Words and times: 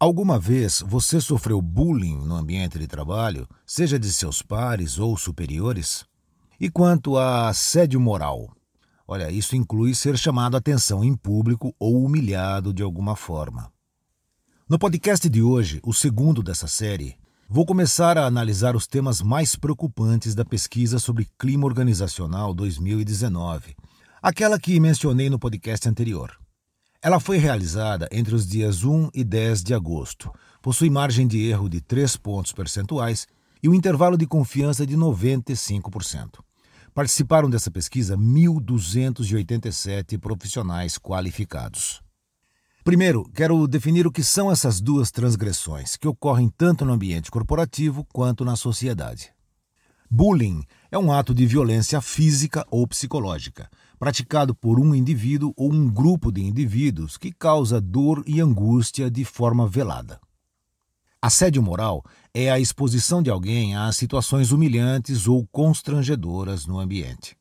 Alguma 0.00 0.38
vez 0.38 0.80
você 0.86 1.20
sofreu 1.20 1.60
bullying 1.60 2.18
no 2.18 2.36
ambiente 2.36 2.78
de 2.78 2.86
trabalho, 2.86 3.48
seja 3.66 3.98
de 3.98 4.12
seus 4.12 4.40
pares 4.40 4.96
ou 4.96 5.16
superiores? 5.16 6.04
E 6.60 6.70
quanto 6.70 7.16
a 7.16 7.48
assédio 7.48 7.98
moral? 7.98 8.48
Olha, 9.08 9.28
isso 9.28 9.56
inclui 9.56 9.96
ser 9.96 10.16
chamado 10.16 10.54
a 10.54 10.58
atenção 10.58 11.02
em 11.02 11.16
público 11.16 11.74
ou 11.80 12.04
humilhado 12.04 12.72
de 12.72 12.80
alguma 12.80 13.16
forma. 13.16 13.72
No 14.68 14.78
podcast 14.78 15.28
de 15.28 15.42
hoje, 15.42 15.80
o 15.82 15.92
segundo 15.92 16.44
dessa 16.44 16.68
série, 16.68 17.16
vou 17.50 17.66
começar 17.66 18.16
a 18.16 18.24
analisar 18.24 18.76
os 18.76 18.86
temas 18.86 19.20
mais 19.20 19.56
preocupantes 19.56 20.32
da 20.32 20.44
pesquisa 20.44 21.00
sobre 21.00 21.28
clima 21.36 21.66
organizacional 21.66 22.54
2019, 22.54 23.74
aquela 24.22 24.60
que 24.60 24.78
mencionei 24.78 25.28
no 25.28 25.40
podcast 25.40 25.88
anterior. 25.88 26.38
Ela 27.00 27.20
foi 27.20 27.38
realizada 27.38 28.08
entre 28.10 28.34
os 28.34 28.44
dias 28.44 28.82
1 28.82 29.10
e 29.14 29.22
10 29.22 29.62
de 29.62 29.72
agosto, 29.72 30.32
possui 30.60 30.90
margem 30.90 31.28
de 31.28 31.46
erro 31.46 31.68
de 31.68 31.80
3 31.80 32.16
pontos 32.16 32.50
percentuais 32.50 33.24
e 33.62 33.68
um 33.68 33.74
intervalo 33.74 34.18
de 34.18 34.26
confiança 34.26 34.84
de 34.84 34.96
95%. 34.96 36.40
Participaram 36.92 37.48
dessa 37.48 37.70
pesquisa 37.70 38.16
1.287 38.16 40.18
profissionais 40.18 40.98
qualificados. 40.98 42.02
Primeiro, 42.82 43.30
quero 43.32 43.68
definir 43.68 44.04
o 44.04 44.10
que 44.10 44.24
são 44.24 44.50
essas 44.50 44.80
duas 44.80 45.12
transgressões, 45.12 45.96
que 45.96 46.08
ocorrem 46.08 46.48
tanto 46.48 46.84
no 46.84 46.94
ambiente 46.94 47.30
corporativo 47.30 48.04
quanto 48.12 48.44
na 48.44 48.56
sociedade. 48.56 49.32
Bullying 50.10 50.64
é 50.90 50.98
um 50.98 51.12
ato 51.12 51.32
de 51.32 51.46
violência 51.46 52.00
física 52.00 52.66
ou 52.70 52.84
psicológica, 52.88 53.70
praticado 53.98 54.54
por 54.54 54.78
um 54.78 54.94
indivíduo 54.94 55.52
ou 55.56 55.72
um 55.72 55.90
grupo 55.90 56.30
de 56.30 56.42
indivíduos 56.42 57.16
que 57.16 57.32
causa 57.32 57.80
dor 57.80 58.22
e 58.26 58.40
angústia 58.40 59.10
de 59.10 59.24
forma 59.24 59.66
velada. 59.66 60.20
Assédio 61.20 61.60
moral 61.60 62.04
é 62.32 62.48
a 62.48 62.60
exposição 62.60 63.20
de 63.20 63.28
alguém 63.28 63.76
a 63.76 63.90
situações 63.90 64.52
humilhantes 64.52 65.26
ou 65.26 65.46
constrangedoras 65.48 66.64
no 66.64 66.78
ambiente. 66.78 67.36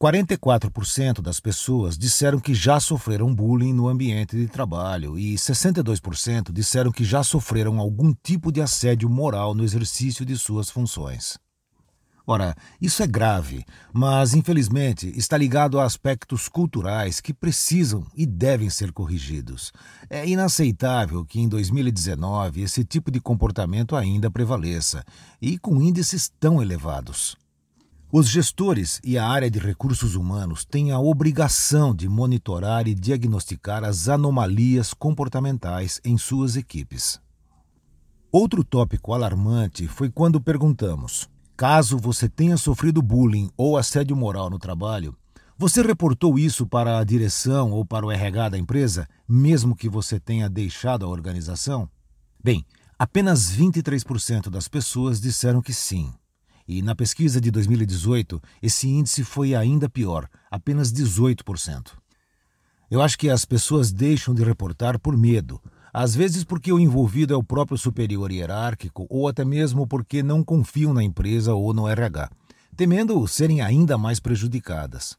44% 0.00 1.20
das 1.20 1.40
pessoas 1.40 1.98
disseram 1.98 2.38
que 2.38 2.54
já 2.54 2.78
sofreram 2.78 3.34
bullying 3.34 3.72
no 3.72 3.88
ambiente 3.88 4.36
de 4.36 4.46
trabalho 4.46 5.18
e 5.18 5.34
62% 5.34 6.52
disseram 6.52 6.92
que 6.92 7.04
já 7.04 7.24
sofreram 7.24 7.80
algum 7.80 8.14
tipo 8.22 8.52
de 8.52 8.62
assédio 8.62 9.10
moral 9.10 9.54
no 9.54 9.64
exercício 9.64 10.24
de 10.24 10.36
suas 10.38 10.70
funções. 10.70 11.36
Ora, 12.30 12.54
isso 12.78 13.02
é 13.02 13.06
grave, 13.06 13.64
mas 13.90 14.34
infelizmente 14.34 15.10
está 15.16 15.38
ligado 15.38 15.80
a 15.80 15.84
aspectos 15.84 16.46
culturais 16.46 17.22
que 17.22 17.32
precisam 17.32 18.04
e 18.14 18.26
devem 18.26 18.68
ser 18.68 18.92
corrigidos. 18.92 19.72
É 20.10 20.28
inaceitável 20.28 21.24
que 21.24 21.40
em 21.40 21.48
2019 21.48 22.60
esse 22.60 22.84
tipo 22.84 23.10
de 23.10 23.18
comportamento 23.18 23.96
ainda 23.96 24.30
prevaleça 24.30 25.02
e 25.40 25.58
com 25.58 25.80
índices 25.80 26.30
tão 26.38 26.60
elevados. 26.60 27.34
Os 28.12 28.28
gestores 28.28 29.00
e 29.02 29.16
a 29.16 29.26
área 29.26 29.50
de 29.50 29.58
recursos 29.58 30.14
humanos 30.14 30.66
têm 30.66 30.90
a 30.92 31.00
obrigação 31.00 31.94
de 31.94 32.10
monitorar 32.10 32.86
e 32.86 32.94
diagnosticar 32.94 33.84
as 33.84 34.06
anomalias 34.06 34.92
comportamentais 34.92 35.98
em 36.04 36.18
suas 36.18 36.56
equipes. 36.56 37.18
Outro 38.30 38.62
tópico 38.62 39.14
alarmante 39.14 39.88
foi 39.88 40.10
quando 40.10 40.38
perguntamos: 40.38 41.26
caso 41.58 41.98
você 41.98 42.28
tenha 42.28 42.56
sofrido 42.56 43.02
bullying 43.02 43.50
ou 43.56 43.76
assédio 43.76 44.14
moral 44.14 44.48
no 44.48 44.60
trabalho, 44.60 45.18
você 45.58 45.82
reportou 45.82 46.38
isso 46.38 46.64
para 46.64 47.00
a 47.00 47.02
direção 47.04 47.72
ou 47.72 47.84
para 47.84 48.06
o 48.06 48.12
RH 48.12 48.50
da 48.50 48.58
empresa, 48.58 49.08
mesmo 49.28 49.74
que 49.74 49.88
você 49.88 50.20
tenha 50.20 50.48
deixado 50.48 51.04
a 51.04 51.08
organização? 51.08 51.90
Bem, 52.40 52.64
apenas 52.96 53.50
23% 53.50 54.48
das 54.50 54.68
pessoas 54.68 55.20
disseram 55.20 55.60
que 55.60 55.74
sim. 55.74 56.14
E 56.66 56.80
na 56.80 56.94
pesquisa 56.94 57.40
de 57.40 57.50
2018, 57.50 58.40
esse 58.62 58.88
índice 58.88 59.24
foi 59.24 59.56
ainda 59.56 59.90
pior, 59.90 60.28
apenas 60.48 60.92
18%. 60.92 61.90
Eu 62.88 63.02
acho 63.02 63.18
que 63.18 63.28
as 63.28 63.44
pessoas 63.44 63.90
deixam 63.90 64.32
de 64.32 64.44
reportar 64.44 64.96
por 64.96 65.16
medo, 65.16 65.60
às 66.00 66.14
vezes 66.14 66.44
porque 66.44 66.72
o 66.72 66.78
envolvido 66.78 67.34
é 67.34 67.36
o 67.36 67.42
próprio 67.42 67.76
superior 67.76 68.30
hierárquico 68.30 69.04
ou 69.10 69.26
até 69.26 69.44
mesmo 69.44 69.84
porque 69.84 70.22
não 70.22 70.44
confiam 70.44 70.94
na 70.94 71.02
empresa 71.02 71.54
ou 71.54 71.74
no 71.74 71.88
RH, 71.88 72.30
temendo 72.76 73.26
serem 73.26 73.62
ainda 73.62 73.98
mais 73.98 74.20
prejudicadas. 74.20 75.16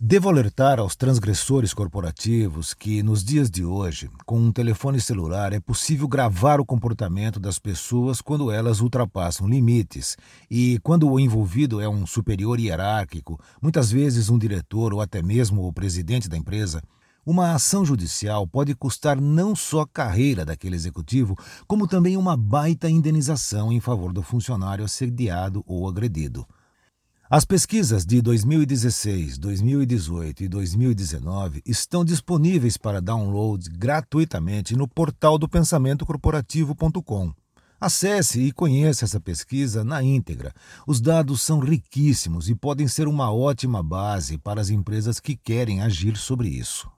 Devo 0.00 0.30
alertar 0.30 0.78
aos 0.78 0.96
transgressores 0.96 1.74
corporativos 1.74 2.72
que, 2.72 3.02
nos 3.02 3.22
dias 3.22 3.50
de 3.50 3.62
hoje, 3.62 4.08
com 4.24 4.40
um 4.40 4.50
telefone 4.50 5.02
celular 5.02 5.52
é 5.52 5.60
possível 5.60 6.08
gravar 6.08 6.60
o 6.60 6.64
comportamento 6.64 7.38
das 7.38 7.58
pessoas 7.58 8.22
quando 8.22 8.50
elas 8.50 8.80
ultrapassam 8.80 9.46
limites 9.46 10.16
e 10.50 10.78
quando 10.82 11.10
o 11.10 11.20
envolvido 11.20 11.78
é 11.78 11.86
um 11.86 12.06
superior 12.06 12.58
hierárquico, 12.58 13.38
muitas 13.60 13.90
vezes 13.90 14.30
um 14.30 14.38
diretor 14.38 14.94
ou 14.94 15.02
até 15.02 15.20
mesmo 15.20 15.68
o 15.68 15.72
presidente 15.74 16.26
da 16.26 16.38
empresa. 16.38 16.80
Uma 17.30 17.52
ação 17.52 17.84
judicial 17.84 18.46
pode 18.46 18.74
custar 18.74 19.20
não 19.20 19.54
só 19.54 19.82
a 19.82 19.86
carreira 19.86 20.46
daquele 20.46 20.74
executivo, 20.74 21.36
como 21.66 21.86
também 21.86 22.16
uma 22.16 22.34
baita 22.34 22.88
indenização 22.88 23.70
em 23.70 23.80
favor 23.80 24.14
do 24.14 24.22
funcionário 24.22 24.82
assediado 24.82 25.62
ou 25.66 25.86
agredido. 25.86 26.46
As 27.28 27.44
pesquisas 27.44 28.06
de 28.06 28.22
2016, 28.22 29.36
2018 29.36 30.44
e 30.44 30.48
2019 30.48 31.60
estão 31.66 32.02
disponíveis 32.02 32.78
para 32.78 32.98
download 32.98 33.68
gratuitamente 33.76 34.74
no 34.74 34.88
portal 34.88 35.36
do 35.36 35.46
pensamentocorporativo.com. 35.46 37.34
Acesse 37.78 38.40
e 38.40 38.52
conheça 38.52 39.04
essa 39.04 39.20
pesquisa 39.20 39.84
na 39.84 40.02
íntegra. 40.02 40.54
Os 40.86 40.98
dados 40.98 41.42
são 41.42 41.58
riquíssimos 41.58 42.48
e 42.48 42.54
podem 42.54 42.88
ser 42.88 43.06
uma 43.06 43.30
ótima 43.30 43.82
base 43.82 44.38
para 44.38 44.62
as 44.62 44.70
empresas 44.70 45.20
que 45.20 45.36
querem 45.36 45.82
agir 45.82 46.16
sobre 46.16 46.48
isso. 46.48 46.90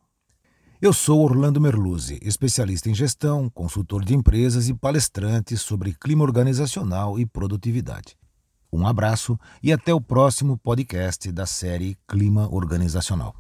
Eu 0.82 0.94
sou 0.94 1.20
Orlando 1.20 1.60
Merluzzi, 1.60 2.18
especialista 2.22 2.88
em 2.88 2.94
gestão, 2.94 3.50
consultor 3.50 4.02
de 4.02 4.14
empresas 4.14 4.66
e 4.70 4.72
palestrante 4.72 5.54
sobre 5.54 5.92
clima 5.92 6.24
organizacional 6.24 7.18
e 7.18 7.26
produtividade. 7.26 8.16
Um 8.72 8.86
abraço 8.86 9.38
e 9.62 9.74
até 9.74 9.92
o 9.92 10.00
próximo 10.00 10.56
podcast 10.56 11.30
da 11.30 11.44
série 11.44 11.98
Clima 12.08 12.48
Organizacional. 12.50 13.39